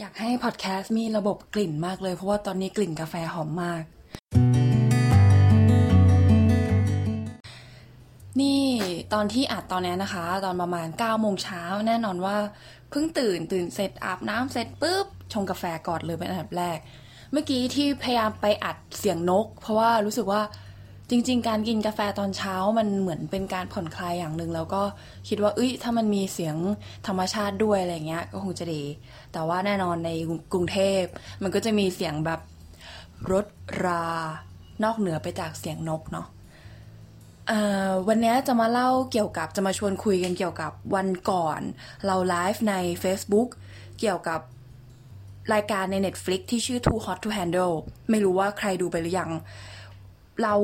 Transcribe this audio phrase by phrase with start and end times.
[0.00, 3.82] อยากให้พอดแคสต์มีระบบกลิ่นมากเลย เพราะว่าตอนนี้กลิ่นกาแฟหอมมาก
[8.40, 8.62] นี่
[9.12, 12.36] ตอนที่อัดตอนนี้นะคะ ตอนประมาณ9โมงเช้าแน่นอนว่า
[12.90, 16.78] เพิ่งตื่นตื่นเสร็จอาบน้ำเสร็จปุ๊บชงกาแฟก่อนเลยเป็นอันดับแรก
[17.32, 20.42] เมื่อกี้ที่พยายามไปอัดเสียงนก เพราะว่ารู้สึกว่า
[21.10, 24.82] จริง ๆ การกินกาแฟตอนเช้ามันเหมือนเป็นการผ่อนคลายอย่างหนึ่งแล้วก็
[25.28, 26.56] คิดว่าเอ้ยถ้ามันมีเสียง
[27.06, 28.82] ธรรมชาติด้วยอะไรเงี้ยก็คงจะดี
[29.32, 30.10] แต่ว่าแน่นอนใน
[30.52, 31.02] กรุงเทพ
[31.42, 32.40] มันก็จะมีเสียงแบบ
[33.32, 33.46] รถ
[33.84, 34.04] รา
[34.84, 36.26] นอกเหนือไปจากเสียงนกเนาะ
[38.08, 41.60] วันนี้จะมาเล่าเกี่ยวกับจะมาชวนคุยกันเกี่ยวกับวันก่อน
[42.06, 43.48] เราไลฟ์ใน Facebook
[44.00, 44.40] เกี่ยวกับ
[45.54, 47.74] รายการใน Netflix ที่ชื่อ Too Hot to Handle
[48.10, 49.30] ไม่รู้ว่าใครดูไปหรือยัง
[50.42, 50.54] เรา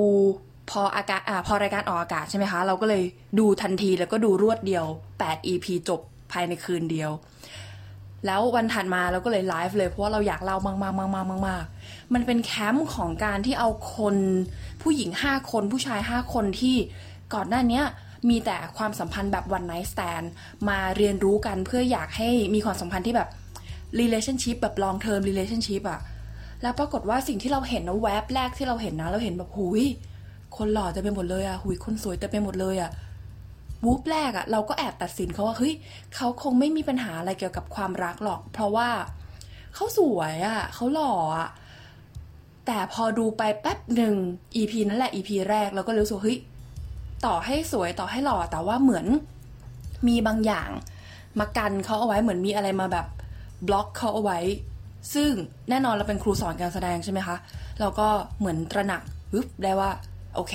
[0.71, 3.03] พออากาศอ่าพอรายการออกอากาศใช่ไหมคะ เราก็เลย
[3.39, 4.85] ดูทันทีแล้วก็ดูรวดเดียว
[5.19, 6.01] 8 EP จบ
[6.33, 7.11] ภายในคืนเดียว
[8.27, 14.17] แล้ววันถัดมาเราก็เลยไลฟ์เลยเพราะว่าเราอยากเล่ามากๆมากๆมากๆมันเป็นแคมป์ของการที่เอาคน
[14.83, 16.77] ผู้หญิง 5 คนผู้ชาย 5 คนที่
[17.35, 17.83] ก่อนหน้านี้
[18.29, 20.23] มีแต่ความสัมพันธ์แบบ one night stand
[20.69, 23.29] มาเรียนรู้กันเพื่ออยากให้มีความสัมพันธ์ที่แบบ
[24.01, 26.01] relationship แบบ long term relationship อะ
[26.63, 29.83] แล้วปรากฏว่าสิ่งที่เราเห็นนะแวบแรกที่เราเห็นนะ เราเห็นแบบหุย
[30.57, 32.91] คนหล่อจะเป็นหมดเลยอะหุยคนสวยจะเป็นหมดเลยอะ
[33.85, 35.75] วูบแรกอะเราก็แอบตัดสินเขาว่าเฮ้ย
[36.15, 38.89] เขาคงไม่มีปัญหาอะไรเกี่ยวกับความรักหรอก เพราะว่า
[39.75, 41.49] เขาสวยอะเขาหล่ออะ
[42.67, 44.15] แต่พอดูไปแป๊บหนึ่ง
[44.57, 46.39] EP นั่นแหละ EP แรกเราก็รู้สึกเฮ้ย
[47.27, 49.07] ต่อให้สวยต่อให้หล่อแต่ว่าเหมือน
[50.09, 50.71] มีบางอย่าง
[51.39, 53.07] มากันเขาเอาไว้เหมือนมีอะไรมาแบบ
[53.67, 54.39] บล็อกเขาเอาไว้
[55.15, 55.31] ซึ่ง
[55.71, 57.37] แน่นอนเราเป็นครูสอนการแสดงใช่ไหมคะ
[57.81, 58.09] เราก็
[58.39, 59.91] เหมือนตระหนักปึ๊บได้ว่า
[60.35, 60.55] โอเค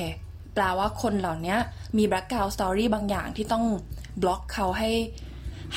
[0.53, 1.55] แปลว่าคนเหล่านี้
[1.97, 3.65] มี background story บางอย่างที่ต้อง
[4.21, 4.91] บล็อกเขาให้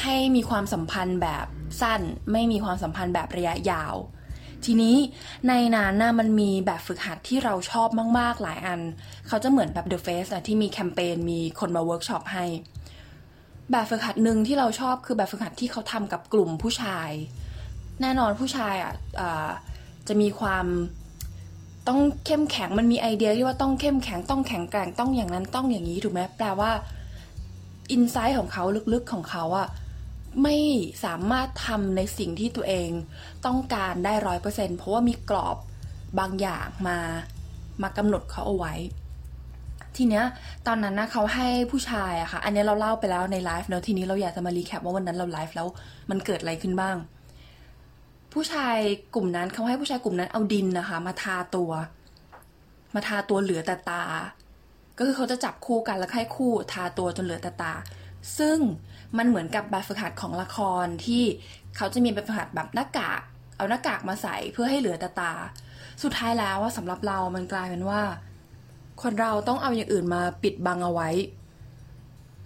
[0.02, 1.46] ให้มีความสัมพันธ์แบบ
[1.80, 2.00] สั้น
[2.32, 3.94] ไม่มีความสัมพันธ์แบบระยะยาว
[4.64, 4.96] ทีนี้
[5.48, 7.88] ในนั้นนะมันมีแบบฝึกหัดที่เราชอบ
[8.18, 8.80] มาก ๆ หลายอัน
[9.28, 12.44] เขาจะเหมือนแบบ The Face อะที่มีแคมเปญมีคนมาเวิร์กช็อปให้
[13.70, 17.10] แบบฝึกหัดหนึ่งที่เราชอบคือแบบฝึกหัดที่เขาทำกับกลุ่มผู้ชาย
[18.02, 18.92] แน่นอนผู้ชายอะ
[20.08, 20.66] จะมีความ
[21.88, 26.70] ต้องเข้มแข็งมันมีไอเดียที่ว่าต้องเข้มแข็งต้องแข็งแกร่งต้องอย่างนั้นต้องอย่างนี้ถูกไหมแปลว่า
[27.90, 29.68] อินไซต์ของเขาลึกๆของเขาอะ
[30.42, 30.56] ไม่
[31.04, 32.90] สามารถทำในสิ่งที่ตัวเอง
[33.46, 35.56] ต้องการได้ร้อยเปอร์เซ็นเพราะว่ามีกรอบ
[36.18, 36.98] บางอย่างมา
[37.82, 38.74] มากำหนดเขาเอาไว้
[39.96, 40.24] ทีเนี้ย
[40.66, 45.68] ตอนนั้นนะเขาให้ผู้ชายอะค่ะ อันนี้เราเล่าไปแล้วในไลฟ์เนอะทีนี้เราอยากจะมา recap ว่าวันนั้นเราไลฟ์แล้ว
[46.10, 46.96] มันเกิดอะไรขึ้นบ้าง
[48.32, 48.76] ผู้ชาย
[49.14, 51.70] กลุ่มนั้นเขาให้ผู้ชายกลุ่มนั้นเอาดินนะคะ มาทาตัว
[52.94, 54.04] มาทาตัวเหลือแต่ตา
[54.98, 57.72] ก็คือเขาจะจับคู่กันแล้วให้คู่ทาตัวจนเหลือแต่ตา
[58.38, 58.58] ซึ่ง
[59.18, 61.22] มันเหมือนกับแบบฝึกหัดของละครที่
[61.76, 63.20] เขาจะมีแบบฝึกหัดแบบหน้ากาก
[63.56, 65.32] เอาหน้ากากมาใส่เพื่อให้เหลือแต่ตา
[66.02, 68.00] สุดท้ายแล้วว่าสำหรับเรามันกลายเป็นว่า
[69.02, 71.08] คนเราต้องเอาอย่างอื่นมาปิดบังเอาไว้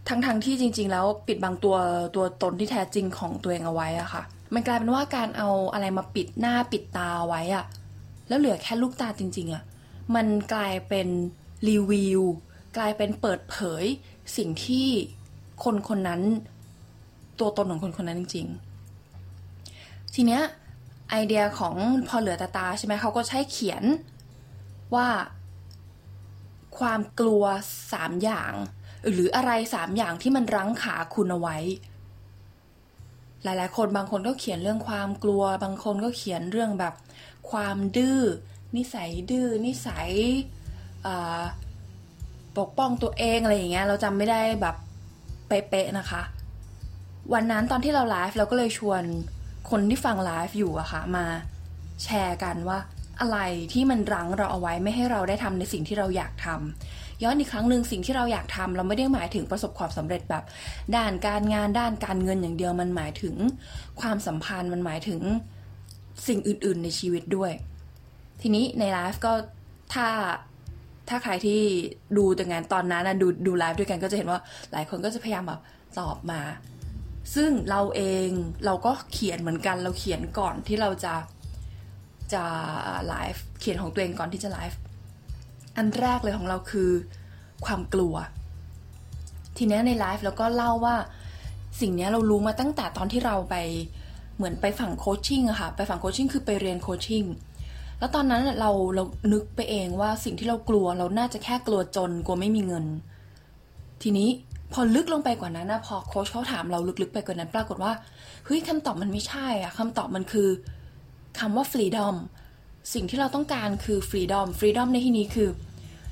[0.09, 1.77] ทั้งๆทที่จริง ๆ แล้วปิดบังตัว
[2.17, 4.23] ตัวตนที่แท้จริงของตัวเองเอาไว้อะค่ะ
[4.55, 7.65] มันกลายเป็นว่าการเอาอะไรมาปิดหน้าปิดตาไว้อะ
[8.29, 9.63] แล้วเหลือแค่ลูกตาจริง ๆอะ
[10.15, 11.09] มันกลายเป็น
[11.69, 12.23] รีวิว
[12.77, 13.85] กลายเป็นเปิดเผย
[14.37, 14.89] สิ่งที่
[15.65, 16.23] คนคนนั้น
[17.39, 18.47] ตัวตนของคนคนนั้นจริง
[19.31, 20.43] ๆ ทีเนี้ย
[21.11, 21.75] ไอเดียของ
[22.09, 23.85] พอเหลือตาตาใช่ไหมเขาก็ใช้เขียน
[24.95, 25.09] ว่า
[26.79, 27.45] ความกลัว
[27.93, 28.53] สามอย่าง
[29.11, 31.57] หรืออะไรสามอย่างที่มันรั้งขาคุณเอาไว้
[33.45, 36.95] หลายๆ คนบางคนก็เขียนเรื่องความกลัว บางคนก็เขียนเรื่องแบบ
[37.51, 38.21] ความดื้อ
[38.77, 40.11] นิสัยดื้อ นิสัย
[42.59, 44.77] ปกป้องตัวเองอะไรอย่างเงี้ย เราจำไม่ได้แบบ
[45.49, 46.23] เป๊ะๆนะคะ
[47.33, 49.03] วันนั้นตอนที่เราไลฟ์เราก็เลยชวน
[49.71, 51.27] คนที่ฟังไลฟ์อยู่อะคะ่ะมา
[52.05, 52.79] แชร์กันว่า
[53.21, 53.39] อะไร
[53.73, 60.45] ที่มันรั้งเราเอาไว้ไม่ให้เราได้ทำในสิ่งที่เราอยากทำ ย้อนอีกครั้งหนึ่งสิ่งที่เราอยากทำเราไม่ได้หมายถึงประสบความสำเร็จแบบ
[60.97, 63.35] ด้านการงานด้านการเงินอย่างเดียวมันหมายถึง
[64.01, 65.21] ความสัมพันธ์มันหมายถึง
[66.27, 67.53] สิ่งอื่น ๆ ในชีวิตด้วย
[68.43, 69.33] ทีนี้ในไลฟ์ก็
[69.95, 70.09] ถ้า
[71.09, 71.61] ถ้าใครที่
[72.17, 74.41] ดูแต่งานตอนนั้นนะดูดูไลฟ์ด้วยกันก็จะเห็นว่า
[74.73, 75.61] หลายคนก็จะพยายามแบบ
[75.99, 76.41] ตอบมา
[77.35, 78.29] ซึ่งเราเอง
[78.67, 81.15] เราก็เขียนเหมือนกันเราเขียนก่อนที่เราจะ
[82.33, 82.45] จะ
[83.07, 84.79] ไลฟ์เขียนของตัวเองก่อนที่จะไลฟ์
[85.77, 86.91] อันแรกเลยของเราคือ
[87.65, 88.15] ความกลัว
[89.57, 90.97] ทีนี้ในไลฟ์เราก็เล่าว่า
[91.81, 93.57] สิ่งนี้เรารู้มาตั้งแต่ตอนที่เราไป
[94.37, 97.25] เหมือนไปฝั่ง coaching อะค่ะ ไปฝั่ง coaching คือไปเรียน coaching
[97.99, 102.87] แล้วตอนนั้นเราเรานึกไปเองว่าสิ่งที่เรากลัวเราน่าจะแค่กลัวจนกลัวไม่มีเงิน
[104.03, 104.29] ทีนี้
[104.73, 107.93] พอลึกลงไปกว่านั้นนะพอโค้ชเขาถามเราลึกๆไปกว่านั้นปรากฏว่า
[108.45, 110.49] เฮ้ยคำตอบมันไม่ใช่อะคำตอบมันคือ
[111.39, 112.15] คำว่า freedom
[112.93, 115.49] สิ่งที่เราต้องการคือ freedom freedom ในที่นี้คือ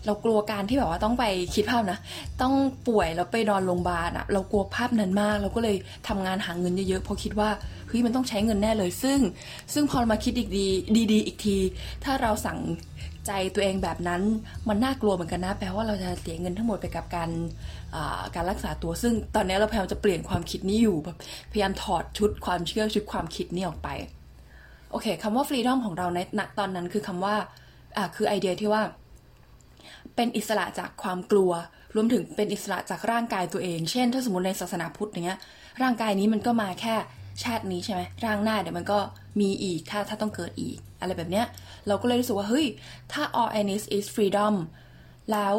[0.06, 1.24] เรากลัวการที่แบบว่าต้องไป
[1.54, 1.98] คิดภาพนะ
[2.42, 2.54] ต้อง
[2.88, 5.76] ป่วยแล้วไปนอนโรงพยาบาลอะเรากลัวภาพนั้นมาก เราก็เลย
[6.08, 7.50] ทำงานหาเงินเยอะๆเพราะคิดว่า
[7.88, 9.18] เฮ้ยมันต้องใช้เงินแน่เลย ซึ่ง
[9.74, 10.66] ซึ่งพอมาคิดอีกดี
[11.12, 11.56] ดีๆอีกที
[12.04, 12.58] ถ้าเราสั่ง
[13.26, 14.22] ใจตัวเองแบบนั้น
[14.68, 17.30] มันน่ากลัวเหมือนกันนะ แปลว่าเราจะเสียเงินทั้งหมดไปกับการ
[18.34, 21.16] การรักษาตัวซึ่งตอนนี้เราพยายามจะเปลี่ยนความคิดนี้อยู่แบบ
[21.52, 23.90] พยายามถอดชุดความเชื่อชุดความคิดนี้ออกไป
[24.92, 27.34] โอเคคำว่าฟรีดอมของเราในณตอนนั้นคือคำว่า
[27.96, 28.82] อ่าคือไอเดียที่ว่า
[30.16, 31.52] เป็นอิสระจากความกลัว
[31.94, 35.38] รวมถึงเป็นอิสระจากร่างกายตัวเอง เช่น ถ้าสมมติในศาสนาพุทธอย่างเงี้ย
[35.82, 36.94] ร่างกายนี้มันก็มาแค่
[37.42, 38.98] ชาตินี้ใช่ไหมร่างหน้าเดี๋ยวมันก็
[39.40, 41.46] มีอีกถ้าถ้าต้องเกิดอีก อะไรแบบเนี้ย
[41.86, 42.66] เราก็เลยรู้สึกว่าเฮ้ย
[43.12, 44.54] ถ้า all I need is freedom
[45.32, 45.56] แล้ว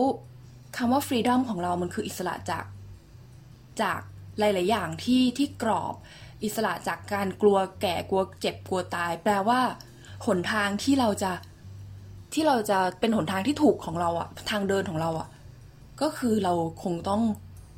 [0.78, 2.66] คำว่า freedom ของเรามันคืออิสระจาก
[3.82, 4.00] จาก
[4.40, 5.96] หลาย ๆ อย่างที่ที่กรอบ
[6.44, 9.60] อิสระจากการกลัวแก่กลัวเจ็บกลัวตาย แปลว่า
[10.26, 11.32] หนทางที่เราจะ
[12.34, 15.28] ที่เราจะเป็นหนทางที่ถูกของเราอะทางเดินของเราอะ
[16.02, 16.54] ก็คือเรา
[16.84, 17.22] คงต้อง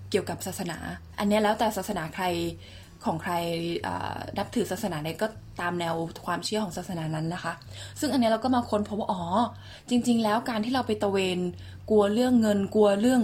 [0.10, 0.78] เกี่ยวกับศาสนา
[1.20, 2.26] อันนี้แล้วแต่ศาสนาใคร
[3.06, 3.34] ของใคร
[4.38, 5.28] นับถือศาสนาใดก็
[5.62, 5.96] ตามแนว
[6.26, 7.54] ความเชื่อของศาสนานั้นนะคะ
[8.00, 9.24] ซึ่งอันนี้เราก็มาค้นพบว่าอ๋อ
[9.90, 11.40] จริง ๆ แล้วการที่เราไปตะเวน
[11.90, 13.22] กลัวเรื่องเงินกลัวเรื่อง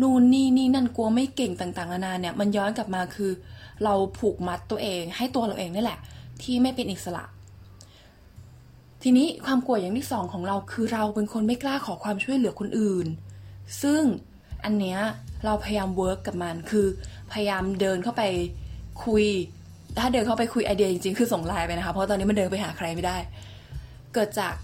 [0.00, 3.30] นู่นนี่นี่นั่นกลัวไม่เก่งต่างๆนานาเนี่ยมันย้อนกลับมาคือ
[3.84, 6.00] เราผูกมัดตัวเอง ให้ตัวเราเองนี่แหละ
[6.42, 7.24] ที่ไม่เป็นอิสระ
[9.02, 13.06] ทีนี้ความกลัวอย่างที่สองของเราคือเราเป็นคนไม่กล้าขอความช่วยเหลือคนอื่น
[13.82, 14.02] ซึ่ง
[14.64, 14.98] อันเนี้ย
[15.44, 16.86] เราพยายาม work กับมันคือ
[17.32, 18.22] พยายามเดินเข้าไป
[19.04, 19.24] คุย
[19.98, 23.16] ถ้าเดินเข้าไปคุยไอเดียจริงๆ คือส่งไลน์ไปนะคะ เพราะตอนนี้มันเดินไปหาใครไม่ได้
[24.14, 24.54] เกิดจาก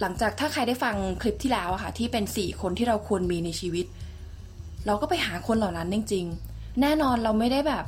[0.00, 3.86] หลังจากถ้าใครได้ฟังคลิปที่แล้วอะค่ะ ที่เป็นสี่คนที่เราควรมีในชีวิต
[4.86, 7.84] เราก็ไปหาคนเหล่านั้นจริง ๆ แน่นอนเราไม่ได้แบบ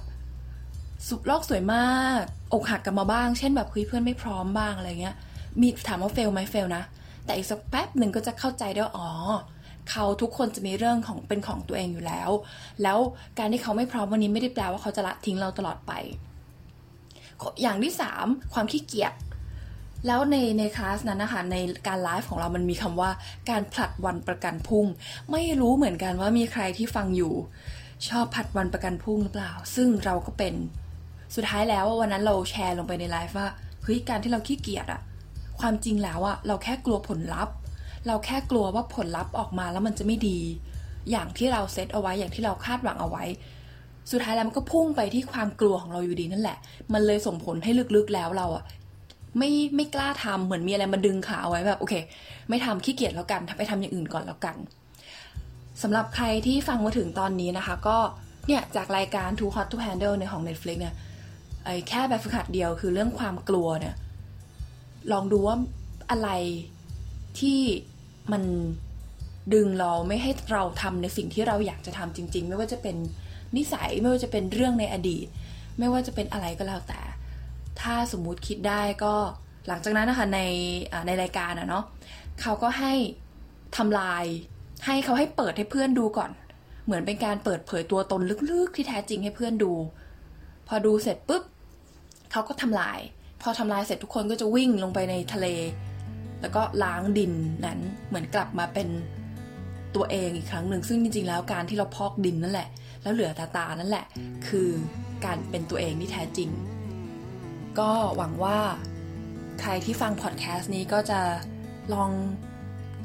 [1.09, 5.17] สุดโลกสวยมาก อกหักกันมาบ้าง เช่นแบบคุยเพื่อนไม่พร้อมบ้างอะไรเงี้ย
[5.61, 6.83] มีถามว่า fail ไหม fail นะ
[7.25, 9.11] แต่อีกสักแป๊บหนึ่งก็จะเข้าใจได้ว่าอ๋อ
[9.91, 12.31] เขาทุกคนจะมีเรื่องของเป็นของตัวเองอยู่แล้ว
[12.83, 12.99] แล้ว
[13.39, 15.93] การที่เขาไม่พร้อมวันนี้ไม่ได้แปลว่าเขาจะละทิ้งเราตลอดไป
[17.63, 19.13] อย่างที่สามความขี้เกียจ
[20.07, 21.57] แล้วในในคลาสนั้นนะคะใน
[21.87, 23.11] การไลฟ์ของเรามันมีคำว่า
[23.51, 24.87] การผลัดวันประกันพุ่ง
[25.31, 27.35] ไม่รู้เหมือนกันว่ามีใครที่ฟังอยู่
[28.09, 30.55] ชอบผลัดวันประกันพุ่งหรือเปล่า ซึ่งเราก็เป็น
[31.35, 33.49] สุดท้ายแล้ววันนั้นเราแชร์ลงไปในไลฟ์ว่า
[33.83, 35.01] เฮ้ยการที่เราขี้เกียจอะ
[35.61, 37.55] ความจริงแล้วอะเราแค่กลัวผลลัพธ์
[38.07, 40.39] เราแค่กลัวว่าผลลัพธ์ออกมาแล้วมันจะไม่ดี
[41.11, 43.25] อย่างที่เราเซตเอาไว้อย่างที่เราคาดหวังเอาไว้
[44.11, 46.59] สุดท้ายแล้วมันก็พุ่งไปที่ความกลัวของเราอยู่ดีนั่นแหละ
[46.93, 48.65] มันเลยส่งผลให้ลึกๆแล้วเราอะ
[49.39, 51.95] ไม่ไม่กล้าทำเหมือนมีอะไรมาดึงขาเอาไว้แบบโอเค
[52.49, 54.57] ไม่ทำขี้เกียจแล้วกันไปทำอย่างอื่นก่อนแล้วกัน
[55.83, 57.97] สำหรับใครที่ฟังมาถึงตอนนี้นะคะ ก็
[58.47, 60.95] เนี่ยจากรายการ Too Hot to Handle ในของ Netflix เนี่ย
[61.65, 63.95] ไอ้แค่แบบฝึกหัดเดียวคือเรื่องความกลัวเนี่ย
[65.13, 65.57] ลองดูว่า
[66.11, 66.29] อะไร
[67.39, 67.61] ที่
[68.33, 68.43] มัน
[69.55, 72.97] ดึงเราไม่ให้เราทำในสิ่งที่เราอยากจะทำจริง ๆ ไม่ว่าจะเป็น
[73.57, 75.27] นิสัยไม่ว่าจะเป็นเรื่องในอดีต
[75.79, 77.01] ไม่ว่าจะเป็นอะไรก็แล้วแต่
[77.81, 79.15] ถ้าสมมุติคิดได้ก็
[79.69, 80.41] หลังจากนั้นนะคะใน
[81.07, 81.85] ในรายการอะเนาะ
[82.41, 82.93] เขาก็ให้
[83.77, 84.25] ทำลาย
[84.87, 86.31] ให้เขาให้เปิดให้เพื่อนดูก่อน
[86.85, 89.73] เหมือนเป็นการเปิดเผยตัวตนลึกๆ ที่แท้จริงให้เพื่อนดู
[90.69, 91.43] พอดูเสร็จปุ๊บ
[92.35, 92.99] เขาก็ทำลาย
[93.43, 95.47] พอทำลายเสร็จทุกคนก็จะวิ่งลงไปในทะเล
[96.41, 97.33] แล้วก็ล้างดิน
[97.67, 98.89] นั้นเหมือนกลับมาเป็น
[99.97, 102.69] ตัวเองอีกครั้งหนึ่งซึ่งจริงๆแล้วการที่เราพอกดินนั่นแหละ
[103.03, 104.07] แล้วเหลือตาตานั่นแหละ
[104.47, 104.71] คือ
[105.25, 106.51] การเป็นตัวเองที่แท้จริง
[107.79, 108.59] ก็หวังว่า
[109.61, 111.21] ใครที่ฟังพอดแคสต์นี้ก็จะ
[111.95, 112.11] ลอง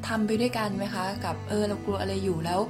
[0.06, 2.60] ทำไปด้วยกันไหมคะ กับเออเรากลัวอะไรอยู่แล้ว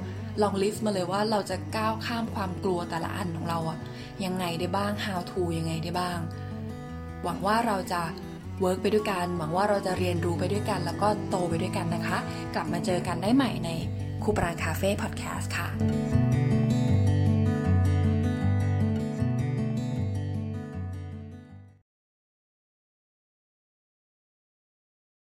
[0.41, 3.79] ลอง list มาเลยว่าเราจะก้าวข้ามความกลัวแต่ละอันของเราอะ
[4.25, 6.19] ยังไงได้บ้าง how to ยังไงได้บ้าง
[7.23, 8.01] หวังว่าเราจะ
[8.61, 12.17] work ไปด้วยกัน หวังว่าเราจะเรียนรู้ไปด้วยกัน แล้วก็โตไปด้วยกันนะคะ
[12.55, 13.69] กลับมาเจอกันได้ใหม่ใน
[14.23, 15.67] คูปรานคาเฟ่พอดแคสต์ค่ะ